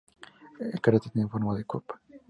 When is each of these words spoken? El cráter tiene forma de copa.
El 0.59 0.81
cráter 0.81 1.11
tiene 1.11 1.29
forma 1.29 1.55
de 1.55 1.63
copa. 1.65 2.01